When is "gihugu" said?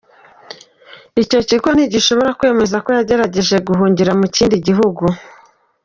4.67-5.03